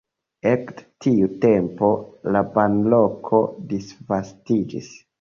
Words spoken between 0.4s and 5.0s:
Ekde tiu tempo la banloko disvastiĝis.